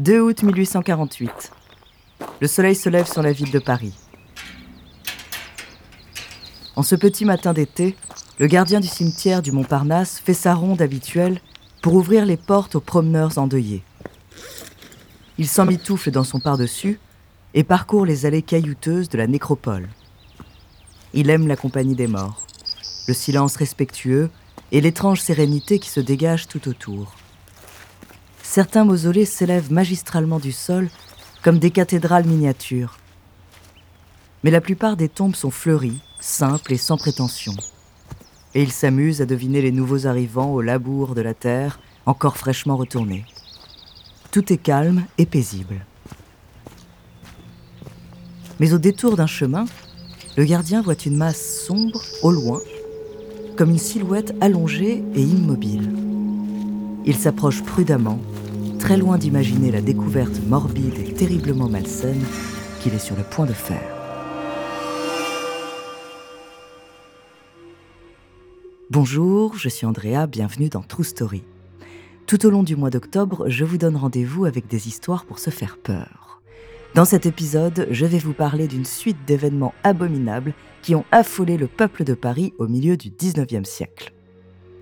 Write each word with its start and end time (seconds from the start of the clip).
2 0.00 0.18
août 0.18 0.42
1848. 0.42 1.52
Le 2.40 2.46
soleil 2.46 2.74
se 2.74 2.88
lève 2.88 3.06
sur 3.06 3.20
la 3.20 3.32
ville 3.32 3.50
de 3.50 3.58
Paris. 3.58 3.92
En 6.74 6.82
ce 6.82 6.94
petit 6.94 7.26
matin 7.26 7.52
d'été, 7.52 7.94
le 8.38 8.46
gardien 8.46 8.80
du 8.80 8.88
cimetière 8.88 9.42
du 9.42 9.52
Montparnasse 9.52 10.18
fait 10.18 10.32
sa 10.32 10.54
ronde 10.54 10.80
habituelle 10.80 11.42
pour 11.82 11.96
ouvrir 11.96 12.24
les 12.24 12.38
portes 12.38 12.76
aux 12.76 12.80
promeneurs 12.80 13.36
endeuillés. 13.36 13.82
Il 15.36 15.46
s'emmitoufle 15.46 16.10
dans 16.10 16.24
son 16.24 16.40
par-dessus 16.40 16.98
et 17.52 17.62
parcourt 17.62 18.06
les 18.06 18.24
allées 18.24 18.40
caillouteuses 18.40 19.10
de 19.10 19.18
la 19.18 19.26
nécropole. 19.26 19.86
Il 21.12 21.28
aime 21.28 21.46
la 21.46 21.56
compagnie 21.56 21.94
des 21.94 22.06
morts, 22.06 22.46
le 23.06 23.12
silence 23.12 23.56
respectueux 23.56 24.30
et 24.72 24.80
l'étrange 24.80 25.20
sérénité 25.20 25.78
qui 25.78 25.90
se 25.90 26.00
dégage 26.00 26.48
tout 26.48 26.68
autour 26.70 27.19
certains 28.50 28.84
mausolées 28.84 29.26
s'élèvent 29.26 29.72
magistralement 29.72 30.40
du 30.40 30.50
sol 30.50 30.88
comme 31.44 31.60
des 31.60 31.70
cathédrales 31.70 32.26
miniatures. 32.26 32.98
Mais 34.42 34.50
la 34.50 34.60
plupart 34.60 34.96
des 34.96 35.08
tombes 35.08 35.36
sont 35.36 35.52
fleuries, 35.52 36.00
simples 36.18 36.72
et 36.72 36.76
sans 36.76 36.96
prétention. 36.96 37.54
Et 38.56 38.62
il 38.62 38.72
s'amuse 38.72 39.22
à 39.22 39.26
deviner 39.26 39.62
les 39.62 39.70
nouveaux 39.70 40.08
arrivants 40.08 40.52
au 40.52 40.62
labour 40.62 41.14
de 41.14 41.20
la 41.20 41.32
terre, 41.32 41.78
encore 42.06 42.36
fraîchement 42.36 42.76
retournés. 42.76 43.24
Tout 44.32 44.52
est 44.52 44.58
calme 44.58 45.04
et 45.16 45.26
paisible. 45.26 45.86
Mais 48.58 48.72
au 48.72 48.78
détour 48.78 49.14
d'un 49.14 49.28
chemin, 49.28 49.66
le 50.36 50.44
gardien 50.44 50.82
voit 50.82 51.00
une 51.06 51.16
masse 51.16 51.62
sombre 51.66 52.02
au 52.24 52.32
loin, 52.32 52.60
comme 53.56 53.70
une 53.70 53.78
silhouette 53.78 54.34
allongée 54.40 55.04
et 55.14 55.22
immobile. 55.22 56.09
Il 57.10 57.16
s'approche 57.16 57.64
prudemment 57.64 58.20
très 58.78 58.96
loin 58.96 59.18
d'imaginer 59.18 59.72
la 59.72 59.80
découverte 59.80 60.40
morbide 60.46 60.96
et 60.96 61.12
terriblement 61.12 61.68
malsaine 61.68 62.22
qu'il 62.78 62.94
est 62.94 63.00
sur 63.00 63.16
le 63.16 63.24
point 63.24 63.46
de 63.46 63.52
faire. 63.52 63.82
Bonjour, 68.90 69.56
je 69.56 69.68
suis 69.68 69.86
Andrea, 69.86 70.28
bienvenue 70.28 70.68
dans 70.68 70.82
True 70.82 71.02
Story. 71.02 71.42
Tout 72.28 72.46
au 72.46 72.50
long 72.50 72.62
du 72.62 72.76
mois 72.76 72.90
d'octobre, 72.90 73.48
je 73.48 73.64
vous 73.64 73.76
donne 73.76 73.96
rendez-vous 73.96 74.44
avec 74.44 74.68
des 74.68 74.86
histoires 74.86 75.24
pour 75.24 75.40
se 75.40 75.50
faire 75.50 75.78
peur. 75.78 76.40
Dans 76.94 77.04
cet 77.04 77.26
épisode, 77.26 77.88
je 77.90 78.06
vais 78.06 78.18
vous 78.18 78.34
parler 78.34 78.68
d'une 78.68 78.84
suite 78.84 79.18
d'événements 79.26 79.74
abominables 79.82 80.54
qui 80.80 80.94
ont 80.94 81.04
affolé 81.10 81.56
le 81.56 81.66
peuple 81.66 82.04
de 82.04 82.14
Paris 82.14 82.54
au 82.58 82.68
milieu 82.68 82.96
du 82.96 83.10
19e 83.10 83.64
siècle. 83.64 84.12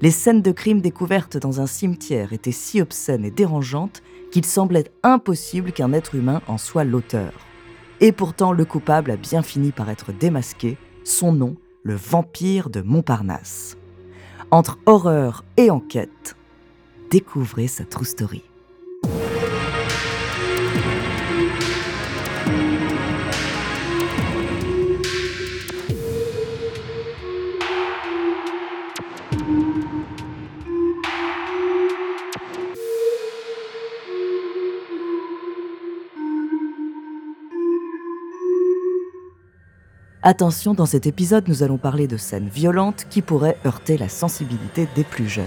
Les 0.00 0.12
scènes 0.12 0.42
de 0.42 0.52
crime 0.52 0.80
découvertes 0.80 1.36
dans 1.36 1.60
un 1.60 1.66
cimetière 1.66 2.32
étaient 2.32 2.52
si 2.52 2.80
obscènes 2.80 3.24
et 3.24 3.32
dérangeantes 3.32 4.02
qu'il 4.30 4.44
semblait 4.44 4.92
impossible 5.02 5.72
qu'un 5.72 5.92
être 5.92 6.14
humain 6.14 6.40
en 6.46 6.56
soit 6.56 6.84
l'auteur. 6.84 7.32
Et 8.00 8.12
pourtant, 8.12 8.52
le 8.52 8.64
coupable 8.64 9.10
a 9.10 9.16
bien 9.16 9.42
fini 9.42 9.72
par 9.72 9.90
être 9.90 10.12
démasqué, 10.12 10.76
son 11.02 11.32
nom, 11.32 11.56
le 11.82 11.96
vampire 11.96 12.70
de 12.70 12.80
Montparnasse. 12.80 13.76
Entre 14.52 14.78
horreur 14.86 15.44
et 15.56 15.68
enquête, 15.68 16.36
découvrez 17.10 17.66
sa 17.66 17.84
true 17.84 18.04
story. 18.04 18.47
Attention, 40.30 40.74
dans 40.74 40.84
cet 40.84 41.06
épisode, 41.06 41.48
nous 41.48 41.62
allons 41.62 41.78
parler 41.78 42.06
de 42.06 42.18
scènes 42.18 42.50
violentes 42.50 43.06
qui 43.08 43.22
pourraient 43.22 43.56
heurter 43.64 43.96
la 43.96 44.10
sensibilité 44.10 44.86
des 44.94 45.02
plus 45.02 45.26
jeunes. 45.26 45.46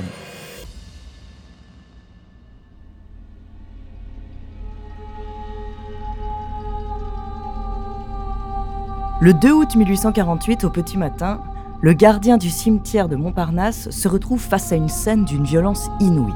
Le 9.22 9.34
2 9.36 9.52
août 9.52 9.76
1848, 9.76 10.64
au 10.64 10.72
petit 10.72 10.98
matin, 10.98 11.44
le 11.84 11.94
gardien 11.94 12.38
du 12.38 12.50
cimetière 12.50 13.08
de 13.08 13.16
Montparnasse 13.16 13.92
se 13.92 14.08
retrouve 14.08 14.42
face 14.42 14.72
à 14.72 14.78
une 14.78 14.90
scène 14.90 15.26
d'une 15.26 15.44
violence 15.44 15.92
inouïe. 16.00 16.34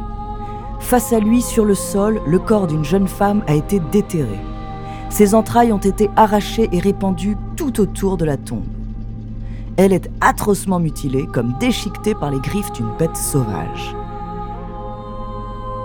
Face 0.81 1.13
à 1.13 1.19
lui, 1.19 1.41
sur 1.41 1.66
le 1.66 1.73
sol, 1.73 2.22
le 2.28 2.38
corps 2.38 2.67
d'une 2.67 2.85
jeune 2.85 3.07
femme 3.07 3.44
a 3.47 3.55
été 3.55 3.79
déterré. 3.91 4.38
Ses 5.09 5.33
entrailles 5.33 5.71
ont 5.71 5.77
été 5.77 6.09
arrachées 6.16 6.69
et 6.71 6.79
répandues 6.79 7.38
tout 7.55 7.79
autour 7.79 8.17
de 8.17 8.25
la 8.25 8.38
tombe. 8.38 8.66
Elle 9.77 9.93
est 9.93 10.09
atrocement 10.21 10.79
mutilée, 10.79 11.27
comme 11.27 11.55
déchiquetée 11.59 12.16
par 12.16 12.31
les 12.31 12.39
griffes 12.39 12.71
d'une 12.71 12.91
bête 12.97 13.17
sauvage. 13.17 13.95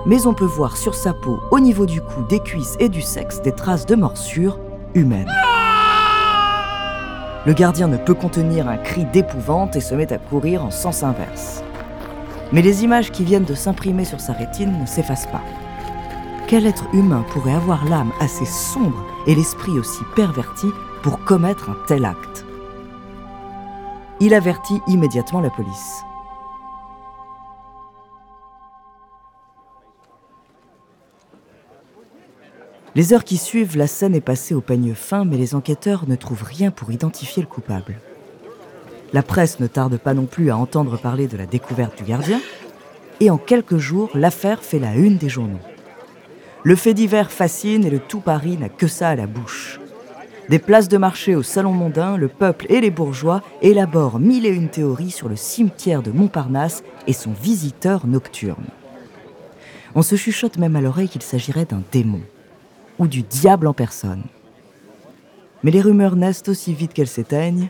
Mais 0.07 0.27
on 0.27 0.35
peut 0.35 0.45
voir 0.45 0.77
sur 0.77 0.95
sa 0.95 1.13
peau, 1.13 1.41
au 1.51 1.61
niveau 1.61 1.87
du 1.87 2.01
cou, 2.01 2.23
des 2.29 2.41
cuisses 2.41 2.77
et 2.81 2.89
du 2.89 3.03
sexe, 3.03 3.43
des 3.43 3.53
traces 3.53 3.87
de 3.87 3.97
morsures 3.97 4.59
humaines. 4.95 5.31
Le 7.47 7.53
gardien 7.53 7.89
ne 7.89 7.97
peut 7.97 8.15
contenir 8.15 8.69
un 8.69 8.77
cri 8.77 9.05
d'épouvante 9.07 9.75
et 9.75 9.81
se 9.81 9.95
met 9.95 10.13
à 10.13 10.19
courir 10.19 10.65
en 10.65 10.71
sens 10.71 11.03
inverse. 11.03 11.63
Mais 12.53 12.63
les 12.63 12.85
images 12.85 13.11
qui 13.11 13.25
viennent 13.25 13.45
de 13.45 13.55
s'imprimer 13.55 14.05
sur 14.05 14.21
sa 14.21 14.33
rétine 14.33 14.79
ne 14.81 14.87
s'effacent 14.87 15.27
pas. 15.27 15.43
Quel 16.51 16.67
être 16.67 16.93
humain 16.93 17.25
pourrait 17.31 17.55
avoir 17.55 17.85
l'âme 17.85 18.11
assez 18.19 18.45
sombre 18.45 19.07
et 19.29 19.37
l'esprit 19.37 19.79
aussi 19.79 20.03
perverti 20.17 20.67
pour 21.01 21.25
commettre 21.25 21.71
un 21.71 21.77
tel 21.87 22.05
acte? 22.05 22.45
Il 24.19 24.35
avertit 24.35 24.81
immédiatement 24.89 25.41
la 25.41 25.51
police. 25.51 26.03
Les 32.97 33.13
heures 33.13 33.23
qui 33.23 33.37
suivent, 33.37 33.77
la 33.77 33.87
scène 33.87 34.17
est 34.17 34.21
passée 34.21 34.57
au 34.57 34.61
peigne 34.61 34.95
fin, 34.95 35.25
mais 35.25 35.37
les 35.37 35.55
enquêteurs 35.55 36.09
ne 36.09 36.17
trouvent 36.17 36.43
rien 36.43 36.73
pour 36.73 36.91
identifier 36.91 37.45
le 37.45 37.49
coupable. 37.49 37.95
La 39.13 39.23
presse 39.23 39.61
ne 39.61 39.69
tarde 39.69 39.99
pas 39.99 40.15
non 40.15 40.27
plus 40.27 40.51
à 40.51 40.57
entendre 40.57 40.99
parler 40.99 41.29
de 41.29 41.37
la 41.37 41.47
découverte 41.47 41.97
du 41.97 42.03
gardien, 42.03 42.41
et 43.21 43.31
en 43.31 43.39
quelques 43.39 43.79
jours, 43.79 44.11
l'affaire 44.15 44.65
fait 44.65 44.81
la 44.81 44.97
une 44.97 45.17
des 45.17 45.29
journaux. 45.29 45.61
Le 46.63 46.77
fait 46.77 46.93
divers 46.93 47.31
fascine 47.31 47.85
et 47.87 47.91
le 47.91 48.01
tout 48.01 48.21
Paris 48.21 48.59
n'a 48.59 48.69
que 48.69 48.87
ça 48.87 49.09
à 49.09 49.17
la 49.17 49.27
bouche. 49.27 49.81
Des 50.51 50.59
places 50.59 50.89
de 50.89 50.99
marché 50.99 51.35
au 51.35 51.43
salon 51.43 51.73
mondain, 51.73 52.17
le 52.17 52.29
peuple 52.29 52.67
et 52.69 52.81
les 52.81 52.91
bourgeois 52.91 53.41
élaborent 53.63 54.19
mille 54.19 54.45
et 54.45 54.51
une 54.51 54.69
théories 54.69 55.11
sur 55.11 55.29
le 55.29 55.37
cimetière 55.37 56.03
de 56.03 56.11
Montparnasse 56.11 56.83
et 57.07 57.13
son 57.15 57.33
visiteur 57.33 58.07
nocturne. 58.07 58.67
On 59.95 60.03
se 60.03 60.17
chuchote 60.17 60.59
même 60.59 60.77
à 60.77 60.81
l'oreille 60.81 61.09
qu'il 61.09 61.23
s'agirait 61.23 61.65
d'un 61.65 61.83
démon 61.93 62.21
ou 62.99 63.07
du 63.07 63.23
diable 63.23 63.67
en 63.67 63.73
personne. 63.73 64.25
Mais 65.63 65.71
les 65.71 65.81
rumeurs 65.81 66.17
naissent 66.17 66.49
aussi 66.49 66.75
vite 66.75 66.93
qu'elles 66.93 67.07
s'éteignent, 67.07 67.69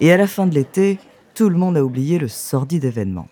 et 0.00 0.12
à 0.12 0.16
la 0.16 0.26
fin 0.26 0.46
de 0.46 0.54
l'été, 0.54 0.98
tout 1.34 1.48
le 1.48 1.56
monde 1.56 1.76
a 1.76 1.84
oublié 1.84 2.18
le 2.18 2.28
sordide 2.28 2.84
événement. 2.84 3.26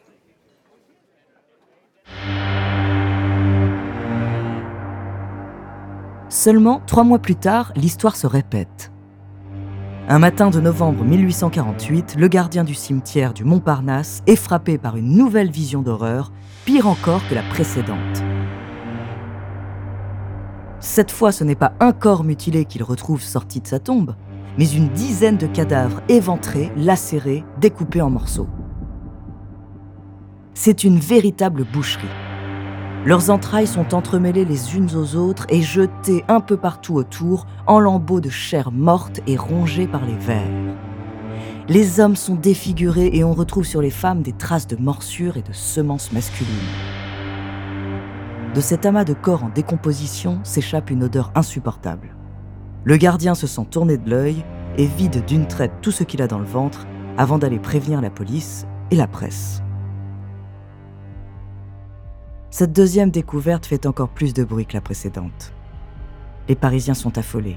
Seulement 6.43 6.81
trois 6.87 7.05
mois 7.05 7.19
plus 7.19 7.37
tard, 7.37 7.71
l'histoire 7.77 8.17
se 8.17 8.27
répète. 8.27 8.91
Un 10.09 10.19
matin 10.19 10.49
de 10.49 10.59
novembre 10.59 11.05
1848, 11.05 12.17
le 12.19 12.29
gardien 12.29 12.65
du 12.65 12.73
cimetière 12.73 13.35
du 13.35 13.45
Montparnasse 13.45 14.23
est 14.27 14.37
frappé 14.37 14.79
par 14.79 14.97
une 14.97 15.19
nouvelle 15.19 15.51
vision 15.51 15.83
d'horreur, 15.83 16.33
pire 16.65 16.87
encore 16.87 17.21
que 17.29 17.35
la 17.35 17.43
précédente. 17.43 18.23
Cette 20.81 21.11
fois, 21.11 21.31
ce 21.31 21.45
n'est 21.45 21.55
pas 21.55 21.75
un 21.79 21.93
corps 21.93 22.25
mutilé 22.25 22.65
qu'il 22.65 22.85
retrouve 22.85 23.21
sorti 23.21 23.61
de 23.61 23.67
sa 23.67 23.79
tombe, 23.79 24.15
mais 24.57 24.71
une 24.71 24.89
dizaine 24.89 25.37
de 25.37 25.47
cadavres 25.47 26.01
éventrés, 26.09 26.73
lacérés, 26.75 27.45
découpés 27.61 28.01
en 28.01 28.09
morceaux. 28.09 28.49
C'est 30.55 30.85
une 30.85 31.01
véritable 31.01 31.67
boucherie. 31.71 32.09
Leurs 33.07 33.31
entrailles 33.31 33.67
sont 33.67 33.95
entremêlées 33.95 34.45
les 34.45 34.77
unes 34.77 34.95
aux 34.95 35.17
autres 35.17 35.47
et 35.49 35.63
jetées 35.63 36.23
un 36.29 36.41
peu 36.41 36.59
partout 36.59 36.95
autour 36.95 37.47
en 37.67 37.81
lambeaux 37.81 38.21
de 38.21 38.29
chair 38.29 38.73
morte 38.73 39.21
et 39.27 39.39
rongée 39.39 39.87
par 39.87 40.05
les 40.05 40.17
vers. 40.17 40.51
Les 41.67 41.99
hommes 41.99 42.17
sont 42.17 42.35
défigurés 42.35 43.11
et 43.15 43.25
on 43.25 43.33
retrouve 43.33 43.65
sur 43.65 43.81
les 43.81 43.91
femmes 43.91 44.21
des 44.21 44.35
traces 44.35 44.67
de 44.67 44.77
morsures 44.77 45.39
et 45.39 45.43
de 45.43 45.53
semences 45.53 46.13
masculines. 46.13 46.51
De 48.55 48.61
cet 48.61 48.85
amas 48.85 49.05
de 49.05 49.15
corps 49.15 49.45
en 49.45 49.49
décomposition 49.49 50.41
s'échappe 50.43 50.91
une 50.91 51.05
odeur 51.05 51.33
insupportable. 51.35 52.15
Le 52.85 52.97
gardien 52.99 53.35
se 53.35 53.47
sent 53.47 53.67
tourné 53.71 53.97
de 53.97 54.11
l'œil 54.11 54.45
et 54.77 54.87
vide 54.87 55.25
d'une 55.25 55.47
traite 55.47 55.73
tout 55.81 55.93
ce 55.93 56.05
qu'il 56.05 56.21
a 56.21 56.27
dans 56.27 56.39
le 56.39 56.45
ventre 56.45 56.87
avant 57.17 57.39
d'aller 57.39 57.59
prévenir 57.59 58.03
la 58.03 58.11
police 58.11 58.67
et 58.91 58.97
la 58.97 59.07
presse. 59.07 59.63
Cette 62.53 62.73
deuxième 62.73 63.13
découverte 63.13 63.65
fait 63.65 63.87
encore 63.87 64.09
plus 64.09 64.35
de 64.35 64.43
bruit 64.43 64.67
que 64.67 64.75
la 64.75 64.81
précédente. 64.81 65.53
Les 66.49 66.57
Parisiens 66.57 66.95
sont 66.95 67.17
affolés. 67.17 67.57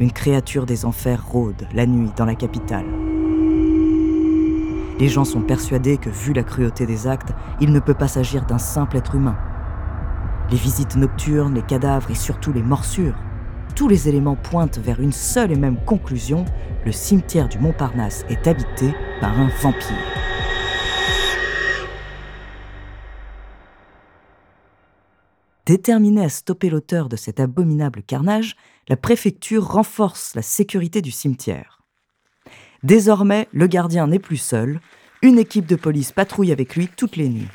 Une 0.00 0.10
créature 0.10 0.66
des 0.66 0.84
enfers 0.84 1.24
rôde 1.24 1.68
la 1.72 1.86
nuit 1.86 2.10
dans 2.16 2.24
la 2.24 2.34
capitale. 2.34 2.84
Les 4.98 5.08
gens 5.08 5.24
sont 5.24 5.40
persuadés 5.40 5.98
que, 5.98 6.10
vu 6.10 6.32
la 6.32 6.42
cruauté 6.42 6.84
des 6.84 7.06
actes, 7.06 7.32
il 7.60 7.70
ne 7.70 7.78
peut 7.78 7.94
pas 7.94 8.08
s'agir 8.08 8.44
d'un 8.44 8.58
simple 8.58 8.96
être 8.96 9.14
humain. 9.14 9.36
Les 10.50 10.56
visites 10.56 10.96
nocturnes, 10.96 11.54
les 11.54 11.62
cadavres 11.62 12.10
et 12.10 12.16
surtout 12.16 12.52
les 12.52 12.62
morsures, 12.62 13.14
tous 13.76 13.86
les 13.86 14.08
éléments 14.08 14.36
pointent 14.36 14.78
vers 14.78 15.00
une 15.00 15.12
seule 15.12 15.52
et 15.52 15.56
même 15.56 15.78
conclusion, 15.84 16.44
le 16.84 16.90
cimetière 16.90 17.48
du 17.48 17.60
Montparnasse 17.60 18.24
est 18.28 18.48
habité 18.48 18.92
par 19.20 19.38
un 19.38 19.48
vampire. 19.60 20.15
Déterminée 25.66 26.24
à 26.24 26.28
stopper 26.28 26.70
l'auteur 26.70 27.08
de 27.08 27.16
cet 27.16 27.40
abominable 27.40 28.04
carnage, 28.04 28.54
la 28.88 28.96
préfecture 28.96 29.66
renforce 29.66 30.36
la 30.36 30.42
sécurité 30.42 31.02
du 31.02 31.10
cimetière. 31.10 31.82
Désormais, 32.84 33.48
le 33.52 33.66
gardien 33.66 34.06
n'est 34.06 34.20
plus 34.20 34.36
seul, 34.36 34.80
une 35.22 35.40
équipe 35.40 35.66
de 35.66 35.74
police 35.74 36.12
patrouille 36.12 36.52
avec 36.52 36.76
lui 36.76 36.86
toutes 36.86 37.16
les 37.16 37.28
nuits. 37.28 37.48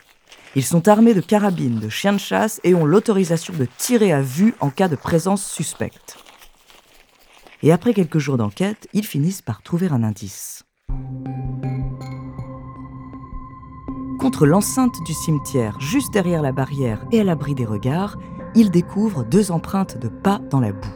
Ils 0.57 0.65
sont 0.65 0.89
armés 0.89 1.13
de 1.13 1.21
carabines, 1.21 1.79
de 1.79 1.87
chiens 1.87 2.11
de 2.11 2.17
chasse 2.17 2.59
et 2.65 2.75
ont 2.75 2.85
l'autorisation 2.85 3.53
de 3.53 3.65
tirer 3.77 4.11
à 4.11 4.21
vue 4.21 4.55
en 4.59 4.69
cas 4.69 4.89
de 4.89 4.97
présence 4.97 5.49
suspecte. 5.49 6.17
Et 7.63 7.71
après 7.71 7.93
quelques 7.93 8.17
jours 8.17 8.35
d'enquête, 8.35 8.89
ils 8.91 9.05
finissent 9.05 9.41
par 9.41 9.61
trouver 9.61 9.87
un 9.87 10.03
indice. 10.03 10.65
Contre 14.21 14.45
l'enceinte 14.45 15.01
du 15.03 15.13
cimetière, 15.13 15.79
juste 15.79 16.13
derrière 16.13 16.43
la 16.43 16.51
barrière 16.51 17.03
et 17.11 17.21
à 17.21 17.23
l'abri 17.23 17.55
des 17.55 17.65
regards, 17.65 18.19
il 18.53 18.69
découvre 18.69 19.23
deux 19.23 19.51
empreintes 19.51 19.97
de 19.97 20.09
pas 20.09 20.39
dans 20.51 20.59
la 20.59 20.73
boue. 20.73 20.87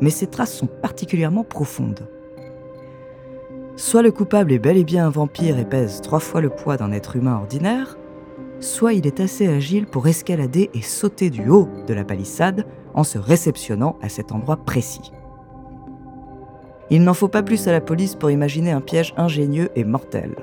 Mais 0.00 0.10
ces 0.10 0.28
traces 0.28 0.54
sont 0.54 0.68
particulièrement 0.68 1.42
profondes. 1.42 2.08
Soit 3.74 4.02
le 4.02 4.12
coupable 4.12 4.52
est 4.52 4.60
bel 4.60 4.76
et 4.76 4.84
bien 4.84 5.06
un 5.06 5.10
vampire 5.10 5.58
et 5.58 5.64
pèse 5.64 6.02
trois 6.02 6.20
fois 6.20 6.40
le 6.40 6.50
poids 6.50 6.76
d'un 6.76 6.92
être 6.92 7.16
humain 7.16 7.34
ordinaire, 7.34 7.98
soit 8.60 8.92
il 8.92 9.08
est 9.08 9.18
assez 9.18 9.48
agile 9.48 9.86
pour 9.86 10.06
escalader 10.06 10.70
et 10.72 10.82
sauter 10.82 11.30
du 11.30 11.48
haut 11.48 11.68
de 11.88 11.94
la 11.94 12.04
palissade 12.04 12.64
en 12.94 13.02
se 13.02 13.18
réceptionnant 13.18 13.96
à 14.02 14.08
cet 14.08 14.30
endroit 14.30 14.58
précis. 14.58 15.10
Il 16.90 17.02
n'en 17.02 17.14
faut 17.14 17.28
pas 17.28 17.42
plus 17.42 17.66
à 17.66 17.72
la 17.72 17.80
police 17.80 18.14
pour 18.14 18.30
imaginer 18.30 18.70
un 18.70 18.80
piège 18.80 19.14
ingénieux 19.16 19.70
et 19.74 19.82
mortel. 19.82 20.36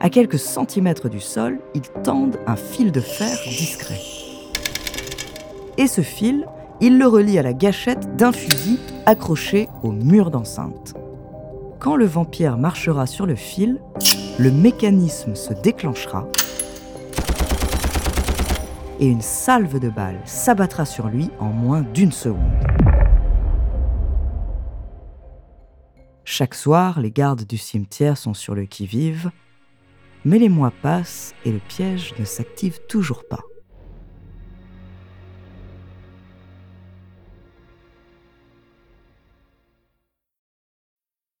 À 0.00 0.10
quelques 0.10 0.38
centimètres 0.38 1.08
du 1.08 1.18
sol, 1.18 1.58
ils 1.74 1.88
tendent 2.04 2.38
un 2.46 2.54
fil 2.54 2.92
de 2.92 3.00
fer 3.00 3.36
discret. 3.44 3.98
Et 5.76 5.88
ce 5.88 6.02
fil, 6.02 6.46
ils 6.80 6.98
le 6.98 7.06
relient 7.08 7.40
à 7.40 7.42
la 7.42 7.52
gâchette 7.52 8.14
d'un 8.14 8.30
fusil 8.30 8.78
accroché 9.06 9.68
au 9.82 9.90
mur 9.90 10.30
d'enceinte. 10.30 10.94
Quand 11.80 11.96
le 11.96 12.06
vampire 12.06 12.58
marchera 12.58 13.06
sur 13.06 13.26
le 13.26 13.34
fil, 13.34 13.80
le 14.38 14.52
mécanisme 14.52 15.34
se 15.34 15.52
déclenchera 15.52 16.28
et 19.00 19.06
une 19.06 19.22
salve 19.22 19.78
de 19.78 19.88
balles 19.88 20.20
s'abattra 20.24 20.84
sur 20.84 21.08
lui 21.08 21.30
en 21.40 21.50
moins 21.50 21.82
d'une 21.82 22.12
seconde. 22.12 22.38
Chaque 26.24 26.54
soir, 26.54 27.00
les 27.00 27.10
gardes 27.10 27.44
du 27.44 27.56
cimetière 27.56 28.16
sont 28.16 28.34
sur 28.34 28.54
le 28.54 28.64
qui-vive 28.64 29.30
mais 30.24 30.38
les 30.38 30.48
mois 30.48 30.72
passent 30.82 31.34
et 31.44 31.52
le 31.52 31.60
piège 31.68 32.14
ne 32.18 32.24
s'active 32.24 32.78
toujours 32.88 33.24
pas. 33.28 33.40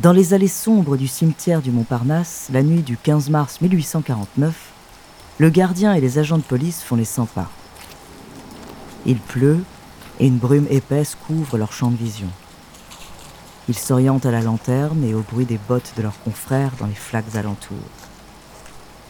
Dans 0.00 0.12
les 0.12 0.32
allées 0.32 0.46
sombres 0.46 0.96
du 0.96 1.08
cimetière 1.08 1.60
du 1.60 1.72
Montparnasse, 1.72 2.50
la 2.52 2.62
nuit 2.62 2.82
du 2.82 2.96
15 2.96 3.30
mars 3.30 3.60
1849, 3.60 4.54
le 5.38 5.50
gardien 5.50 5.92
et 5.92 6.00
les 6.00 6.20
agents 6.20 6.38
de 6.38 6.44
police 6.44 6.82
font 6.84 6.94
les 6.94 7.04
100 7.04 7.26
pas. 7.26 7.50
Il 9.06 9.18
pleut 9.18 9.58
et 10.20 10.28
une 10.28 10.38
brume 10.38 10.68
épaisse 10.70 11.16
couvre 11.26 11.58
leur 11.58 11.72
champ 11.72 11.90
de 11.90 11.96
vision. 11.96 12.28
Ils 13.68 13.76
s'orientent 13.76 14.24
à 14.24 14.30
la 14.30 14.40
lanterne 14.40 15.02
et 15.02 15.14
au 15.14 15.22
bruit 15.22 15.46
des 15.46 15.58
bottes 15.68 15.92
de 15.96 16.02
leurs 16.02 16.20
confrères 16.22 16.72
dans 16.78 16.86
les 16.86 16.94
flaques 16.94 17.34
alentours. 17.34 17.76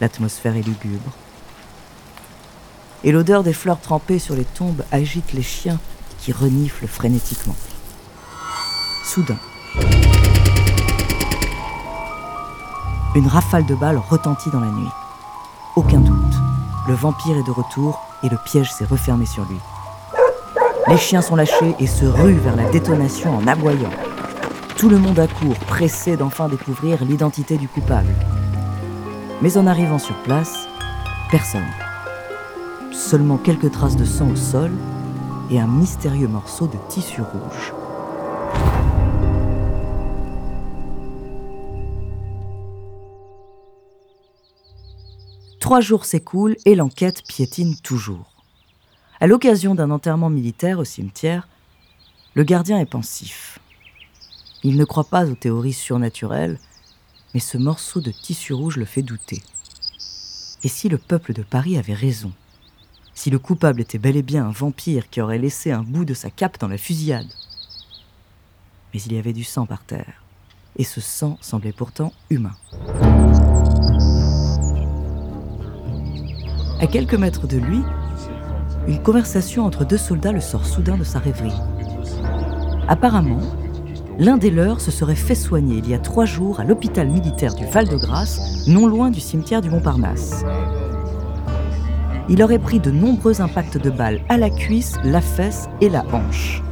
L'atmosphère 0.00 0.56
est 0.56 0.62
lugubre. 0.62 1.12
Et 3.04 3.12
l'odeur 3.12 3.42
des 3.42 3.52
fleurs 3.52 3.82
trempées 3.82 4.18
sur 4.18 4.34
les 4.34 4.46
tombes 4.46 4.82
agite 4.90 5.34
les 5.34 5.42
chiens 5.42 5.78
qui 6.18 6.32
reniflent 6.32 6.88
frénétiquement. 6.88 7.56
Soudain, 9.04 9.38
Une 13.18 13.26
rafale 13.26 13.66
de 13.66 13.74
balles 13.74 14.00
retentit 14.08 14.48
dans 14.50 14.60
la 14.60 14.70
nuit. 14.70 14.92
Aucun 15.74 15.98
doute, 15.98 16.36
le 16.86 16.94
vampire 16.94 17.36
est 17.36 17.42
de 17.42 17.50
retour 17.50 18.00
et 18.22 18.28
le 18.28 18.36
piège 18.44 18.72
s'est 18.72 18.84
refermé 18.84 19.26
sur 19.26 19.44
lui. 19.46 19.58
Les 20.86 20.96
chiens 20.96 21.20
sont 21.20 21.34
lâchés 21.34 21.74
et 21.80 21.88
se 21.88 22.04
ruent 22.04 22.38
vers 22.38 22.54
la 22.54 22.70
détonation 22.70 23.36
en 23.36 23.44
aboyant. 23.48 23.90
Tout 24.76 24.88
le 24.88 24.98
monde 24.98 25.18
accourt, 25.18 25.58
pressé 25.66 26.16
d'enfin 26.16 26.48
découvrir 26.48 27.04
l'identité 27.04 27.56
du 27.56 27.66
coupable. 27.66 28.14
Mais 29.42 29.56
en 29.56 29.66
arrivant 29.66 29.98
sur 29.98 30.14
place, 30.22 30.68
personne. 31.28 31.66
Seulement 32.92 33.36
quelques 33.36 33.72
traces 33.72 33.96
de 33.96 34.04
sang 34.04 34.28
au 34.30 34.36
sol 34.36 34.70
et 35.50 35.58
un 35.58 35.66
mystérieux 35.66 36.28
morceau 36.28 36.68
de 36.68 36.78
tissu 36.88 37.20
rouge. 37.20 37.72
Trois 45.68 45.82
jours 45.82 46.06
s'écoulent 46.06 46.56
et 46.64 46.74
l'enquête 46.74 47.22
piétine 47.28 47.76
toujours. 47.76 48.32
À 49.20 49.26
l'occasion 49.26 49.74
d'un 49.74 49.90
enterrement 49.90 50.30
militaire 50.30 50.78
au 50.78 50.84
cimetière, 50.84 51.46
le 52.32 52.42
gardien 52.42 52.78
est 52.78 52.90
pensif. 52.90 53.58
Il 54.64 54.78
ne 54.78 54.86
croit 54.86 55.10
pas 55.10 55.26
aux 55.26 55.34
théories 55.34 55.74
surnaturelles, 55.74 56.58
mais 57.34 57.40
ce 57.40 57.58
morceau 57.58 58.00
de 58.00 58.10
tissu 58.10 58.54
rouge 58.54 58.78
le 58.78 58.86
fait 58.86 59.02
douter. 59.02 59.42
Et 60.64 60.68
si 60.68 60.88
le 60.88 60.96
peuple 60.96 61.34
de 61.34 61.42
Paris 61.42 61.76
avait 61.76 61.92
raison 61.92 62.32
Si 63.12 63.28
le 63.28 63.38
coupable 63.38 63.82
était 63.82 63.98
bel 63.98 64.16
et 64.16 64.22
bien 64.22 64.46
un 64.46 64.52
vampire 64.52 65.10
qui 65.10 65.20
aurait 65.20 65.36
laissé 65.36 65.70
un 65.70 65.82
bout 65.82 66.06
de 66.06 66.14
sa 66.14 66.30
cape 66.30 66.58
dans 66.58 66.68
la 66.68 66.78
fusillade 66.78 67.28
Mais 68.94 69.02
il 69.02 69.12
y 69.12 69.18
avait 69.18 69.34
du 69.34 69.44
sang 69.44 69.66
par 69.66 69.84
terre, 69.84 70.22
et 70.76 70.84
ce 70.84 71.02
sang 71.02 71.36
semblait 71.42 71.72
pourtant 71.72 72.14
humain. 72.30 72.56
À 76.80 76.86
quelques 76.86 77.14
mètres 77.14 77.48
de 77.48 77.58
lui, 77.58 77.82
une 78.86 79.02
conversation 79.02 79.64
entre 79.64 79.84
deux 79.84 79.96
soldats 79.96 80.30
le 80.30 80.40
sort 80.40 80.64
soudain 80.64 80.96
de 80.96 81.02
sa 81.02 81.18
rêverie. 81.18 81.60
Apparemment, 82.86 83.40
l'un 84.18 84.36
des 84.36 84.50
leurs 84.50 84.80
se 84.80 84.92
serait 84.92 85.16
fait 85.16 85.34
soigner 85.34 85.78
il 85.78 85.88
y 85.88 85.94
a 85.94 85.98
trois 85.98 86.24
jours 86.24 86.60
à 86.60 86.64
l'hôpital 86.64 87.08
militaire 87.08 87.54
du 87.56 87.66
Val-de-Grâce, 87.66 88.68
non 88.68 88.86
loin 88.86 89.10
du 89.10 89.18
cimetière 89.18 89.60
du 89.60 89.70
Montparnasse. 89.70 90.44
Il 92.28 92.42
aurait 92.44 92.60
pris 92.60 92.78
de 92.78 92.92
nombreux 92.92 93.40
impacts 93.40 93.78
de 93.78 93.90
balles 93.90 94.20
à 94.28 94.36
la 94.36 94.48
cuisse, 94.48 94.94
la 95.02 95.20
fesse 95.20 95.68
et 95.80 95.88
la 95.88 96.04
hanche. 96.12 96.62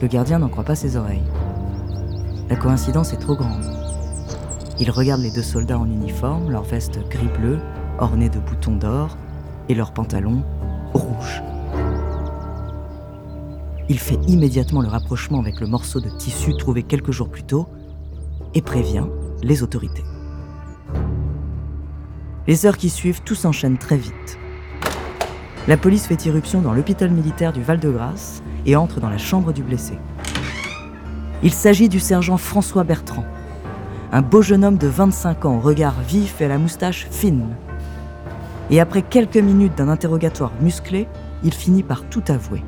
Le 0.00 0.06
gardien 0.06 0.38
n'en 0.38 0.48
croit 0.48 0.64
pas 0.64 0.76
ses 0.76 0.96
oreilles. 0.96 1.26
La 2.48 2.54
coïncidence 2.54 3.12
est 3.12 3.20
trop 3.20 3.34
grande. 3.34 3.64
Il 4.78 4.90
regarde 4.90 5.20
les 5.20 5.32
deux 5.32 5.42
soldats 5.42 5.78
en 5.78 5.86
uniforme, 5.86 6.50
leur 6.50 6.62
veste 6.62 7.00
gris-bleu, 7.08 7.58
ornée 8.02 8.28
de 8.28 8.38
boutons 8.38 8.76
d'or, 8.76 9.16
et 9.68 9.74
leurs 9.74 9.92
pantalons 9.92 10.42
rouge. 10.92 11.42
Il 13.88 13.98
fait 13.98 14.18
immédiatement 14.26 14.82
le 14.82 14.88
rapprochement 14.88 15.38
avec 15.38 15.60
le 15.60 15.66
morceau 15.66 16.00
de 16.00 16.10
tissu 16.10 16.56
trouvé 16.56 16.82
quelques 16.82 17.12
jours 17.12 17.28
plus 17.28 17.44
tôt 17.44 17.68
et 18.54 18.60
prévient 18.60 19.06
les 19.42 19.62
autorités. 19.62 20.04
Les 22.46 22.66
heures 22.66 22.76
qui 22.76 22.90
suivent, 22.90 23.22
tout 23.22 23.34
s'enchaîne 23.34 23.78
très 23.78 23.96
vite. 23.96 24.38
La 25.68 25.76
police 25.76 26.06
fait 26.06 26.26
irruption 26.26 26.60
dans 26.60 26.74
l'hôpital 26.74 27.10
militaire 27.10 27.52
du 27.52 27.62
Val-de-Grâce 27.62 28.42
et 28.66 28.74
entre 28.74 28.98
dans 28.98 29.10
la 29.10 29.18
chambre 29.18 29.52
du 29.52 29.62
blessé. 29.62 29.96
Il 31.44 31.52
s'agit 31.52 31.88
du 31.88 32.00
sergent 32.00 32.36
François 32.36 32.82
Bertrand, 32.82 33.24
un 34.10 34.22
beau 34.22 34.42
jeune 34.42 34.64
homme 34.64 34.78
de 34.78 34.88
25 34.88 35.44
ans, 35.44 35.60
regard 35.60 36.00
vif 36.00 36.40
et 36.40 36.46
à 36.46 36.48
la 36.48 36.58
moustache 36.58 37.06
fine. 37.10 37.46
Et 38.70 38.80
après 38.80 39.02
quelques 39.02 39.36
minutes 39.36 39.76
d'un 39.76 39.88
interrogatoire 39.88 40.52
musclé, 40.60 41.08
il 41.44 41.52
finit 41.52 41.82
par 41.82 42.08
tout 42.08 42.22
avouer. 42.28 42.62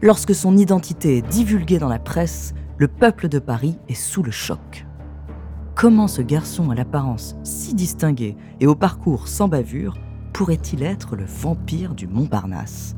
Lorsque 0.00 0.34
son 0.34 0.56
identité 0.56 1.18
est 1.18 1.28
divulguée 1.28 1.78
dans 1.78 1.88
la 1.88 2.00
presse, 2.00 2.54
le 2.76 2.88
peuple 2.88 3.28
de 3.28 3.38
Paris 3.38 3.78
est 3.88 3.94
sous 3.94 4.24
le 4.24 4.32
choc. 4.32 4.84
Comment 5.76 6.08
ce 6.08 6.22
garçon 6.22 6.70
à 6.70 6.74
l'apparence 6.74 7.36
si 7.44 7.74
distinguée 7.74 8.36
et 8.60 8.66
au 8.66 8.74
parcours 8.74 9.28
sans 9.28 9.48
bavure 9.48 9.94
pourrait-il 10.32 10.82
être 10.82 11.14
le 11.14 11.24
vampire 11.24 11.94
du 11.94 12.08
Montparnasse? 12.08 12.96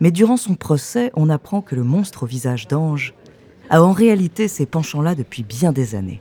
Mais 0.00 0.10
durant 0.10 0.36
son 0.36 0.54
procès, 0.54 1.10
on 1.14 1.28
apprend 1.28 1.60
que 1.60 1.74
le 1.74 1.82
monstre 1.82 2.22
au 2.22 2.26
visage 2.26 2.68
d'ange 2.68 3.14
a 3.70 3.82
en 3.82 3.92
réalité 3.92 4.48
ces 4.48 4.66
penchants-là 4.66 5.14
depuis 5.14 5.42
bien 5.42 5.72
des 5.72 5.94
années. 5.94 6.20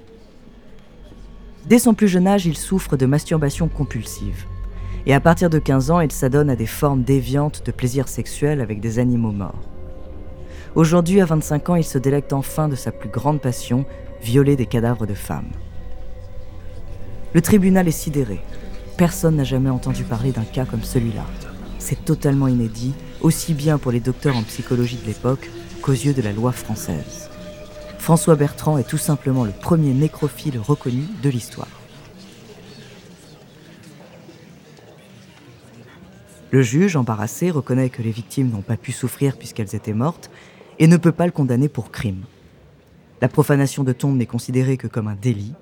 Dès 1.67 1.79
son 1.79 1.93
plus 1.93 2.07
jeune 2.07 2.27
âge, 2.27 2.45
il 2.45 2.57
souffre 2.57 2.97
de 2.97 3.05
masturbation 3.05 3.67
compulsive. 3.67 4.45
Et 5.05 5.13
à 5.13 5.19
partir 5.19 5.49
de 5.49 5.59
15 5.59 5.91
ans, 5.91 5.99
il 5.99 6.11
s'adonne 6.11 6.49
à 6.49 6.55
des 6.55 6.65
formes 6.65 7.03
déviantes 7.03 7.65
de 7.65 7.71
plaisir 7.71 8.07
sexuel 8.07 8.61
avec 8.61 8.81
des 8.81 8.99
animaux 8.99 9.31
morts. 9.31 9.61
Aujourd'hui, 10.75 11.21
à 11.21 11.25
25 11.25 11.69
ans, 11.69 11.75
il 11.75 11.83
se 11.83 11.97
délecte 11.97 12.33
enfin 12.33 12.67
de 12.67 12.75
sa 12.75 12.91
plus 12.91 13.09
grande 13.09 13.41
passion, 13.41 13.85
violer 14.21 14.55
des 14.55 14.65
cadavres 14.65 15.05
de 15.05 15.13
femmes. 15.13 15.51
Le 17.33 17.41
tribunal 17.41 17.87
est 17.87 17.91
sidéré. 17.91 18.39
Personne 18.97 19.35
n'a 19.35 19.43
jamais 19.43 19.69
entendu 19.69 20.03
parler 20.03 20.31
d'un 20.31 20.43
cas 20.43 20.65
comme 20.65 20.83
celui-là. 20.83 21.25
C'est 21.79 22.03
totalement 22.05 22.47
inédit 22.47 22.93
aussi 23.21 23.53
bien 23.53 23.77
pour 23.77 23.91
les 23.91 23.99
docteurs 23.99 24.35
en 24.35 24.43
psychologie 24.43 24.97
de 24.97 25.07
l'époque 25.07 25.49
qu'aux 25.81 25.91
yeux 25.91 26.13
de 26.13 26.21
la 26.21 26.33
loi 26.33 26.51
française. 26.51 27.29
François 27.97 28.35
Bertrand 28.35 28.77
est 28.77 28.87
tout 28.87 28.97
simplement 28.97 29.43
le 29.43 29.51
premier 29.51 29.93
nécrophile 29.93 30.59
reconnu 30.59 31.03
de 31.21 31.29
l'histoire. 31.29 31.67
Le 36.51 36.61
juge, 36.61 36.95
embarrassé, 36.95 37.51
reconnaît 37.51 37.89
que 37.89 38.01
les 38.01 38.11
victimes 38.11 38.49
n'ont 38.49 38.61
pas 38.61 38.77
pu 38.77 38.93
souffrir 38.93 39.37
puisqu'elles 39.37 39.75
étaient 39.75 39.93
mortes 39.93 40.31
et 40.79 40.87
ne 40.87 40.95
peut 40.95 41.11
pas 41.11 41.25
le 41.25 41.33
condamner 41.33 41.67
pour 41.67 41.91
crime. 41.91 42.23
La 43.21 43.27
profanation 43.27 43.83
de 43.83 43.91
tombes 43.91 44.15
n'est 44.15 44.25
considérée 44.25 44.77
que 44.77 44.87
comme 44.87 45.07
un 45.07 45.15
délit. 45.15 45.53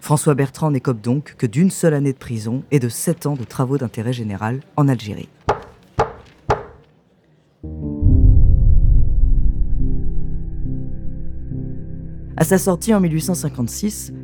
François 0.00 0.34
Bertrand 0.34 0.70
n'écope 0.70 1.00
donc 1.00 1.34
que 1.36 1.46
d'une 1.46 1.70
seule 1.70 1.94
année 1.94 2.12
de 2.12 2.18
prison 2.18 2.62
et 2.70 2.78
de 2.78 2.88
sept 2.88 3.26
ans 3.26 3.34
de 3.34 3.44
travaux 3.44 3.76
d'intérêt 3.76 4.14
général 4.14 4.60
en 4.76 4.88
Algérie. 4.88 5.28
À 12.36 12.44
sa 12.44 12.56
sortie 12.56 12.94
en 12.94 13.00
1856, 13.00 14.14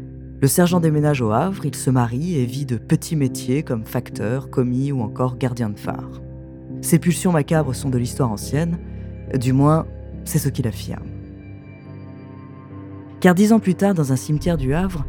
le 0.41 0.49
sergent 0.49 0.81
déménage 0.81 1.21
au 1.21 1.31
Havre, 1.33 1.67
il 1.67 1.75
se 1.75 1.91
marie 1.91 2.39
et 2.39 2.47
vit 2.47 2.65
de 2.65 2.79
petits 2.79 3.15
métiers 3.15 3.63
comme 3.63 3.85
facteur, 3.85 4.49
commis 4.51 4.91
ou 4.93 5.03
encore 5.03 5.37
gardien 5.37 5.69
de 5.69 5.79
phare. 5.79 6.23
Ses 6.81 6.99
pulsions 6.99 7.33
macabres 7.33 7.75
sont 7.75 7.91
de 7.91 7.99
l'histoire 7.99 8.33
ancienne, 8.33 8.79
du 9.35 9.53
moins 9.53 9.87
c'est 10.25 10.39
ce 10.39 10.49
qu'il 10.49 10.67
affirme. 10.67 11.07
Car 13.21 13.35
dix 13.35 13.53
ans 13.53 13.61
plus 13.61 13.75
tard, 13.75 13.95
dans 13.95 14.13
un 14.13 14.17
cimetière 14.17 14.57
du 14.57 14.73
Havre, 14.73 15.05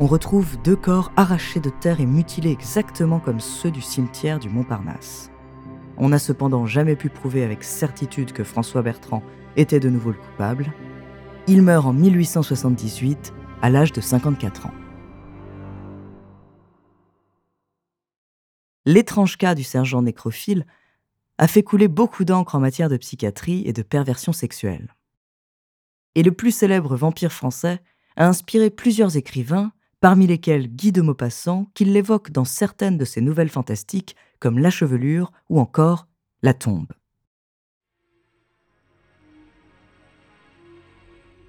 on 0.00 0.06
retrouve 0.06 0.60
deux 0.62 0.76
corps 0.76 1.12
arrachés 1.16 1.60
de 1.60 1.70
terre 1.70 2.00
et 2.00 2.06
mutilés 2.06 2.50
exactement 2.50 3.20
comme 3.20 3.40
ceux 3.40 3.70
du 3.70 3.80
cimetière 3.80 4.40
du 4.40 4.48
Montparnasse. 4.48 5.30
On 5.96 6.08
n'a 6.08 6.18
cependant 6.18 6.66
jamais 6.66 6.96
pu 6.96 7.08
prouver 7.08 7.44
avec 7.44 7.62
certitude 7.62 8.32
que 8.32 8.42
François 8.42 8.82
Bertrand 8.82 9.22
était 9.56 9.80
de 9.80 9.88
nouveau 9.88 10.10
le 10.10 10.18
coupable, 10.18 10.72
il 11.46 11.62
meurt 11.62 11.86
en 11.86 11.92
1878 11.92 13.32
à 13.62 13.70
l'âge 13.70 13.92
de 13.92 14.00
54 14.00 14.66
ans. 14.66 14.74
L'étrange 18.86 19.38
cas 19.38 19.54
du 19.54 19.62
sergent 19.62 20.02
nécrophile 20.02 20.66
a 21.38 21.46
fait 21.48 21.62
couler 21.62 21.88
beaucoup 21.88 22.24
d'encre 22.24 22.54
en 22.54 22.60
matière 22.60 22.88
de 22.88 22.96
psychiatrie 22.96 23.62
et 23.66 23.72
de 23.72 23.82
perversion 23.82 24.32
sexuelle. 24.32 24.94
Et 26.14 26.22
le 26.22 26.32
plus 26.32 26.50
célèbre 26.50 26.96
vampire 26.96 27.32
français 27.32 27.80
a 28.16 28.26
inspiré 28.26 28.70
plusieurs 28.70 29.16
écrivains, 29.16 29.72
parmi 30.04 30.26
lesquels 30.26 30.68
Guy 30.68 30.92
de 30.92 31.00
Maupassant, 31.00 31.70
qui 31.72 31.86
l'évoque 31.86 32.30
dans 32.30 32.44
certaines 32.44 32.98
de 32.98 33.06
ses 33.06 33.22
nouvelles 33.22 33.48
fantastiques 33.48 34.16
comme 34.38 34.58
La 34.58 34.68
chevelure 34.68 35.32
ou 35.48 35.58
encore 35.58 36.08
La 36.42 36.52
tombe. 36.52 36.92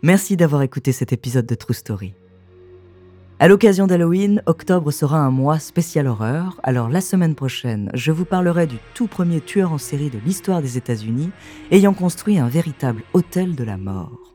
Merci 0.04 0.38
d'avoir 0.38 0.62
écouté 0.62 0.94
cet 0.94 1.12
épisode 1.12 1.46
de 1.46 1.54
True 1.54 1.74
Story. 1.74 2.14
À 3.40 3.50
l'occasion 3.50 3.88
d'Halloween, 3.88 4.42
octobre 4.46 4.90
sera 4.90 5.18
un 5.18 5.32
mois 5.32 5.60
spécial 5.60 6.08
horreur, 6.08 6.58
alors 6.64 6.88
la 6.88 7.02
semaine 7.02 7.36
prochaine, 7.36 7.92
je 7.94 8.14
vous 8.14 8.24
parlerai 8.24 8.68
du 8.68 8.78
tout 8.94 9.08
premier 9.08 9.42
tueur 9.42 9.74
en 9.74 9.78
série 9.78 10.10
de 10.10 10.20
l'histoire 10.20 10.62
des 10.62 10.78
États-Unis, 10.78 11.32
ayant 11.72 11.94
construit 11.94 12.40
un 12.40 12.48
véritable 12.48 13.04
hôtel 13.12 13.58
de 13.58 13.66
la 13.66 13.76
mort. 13.76 14.35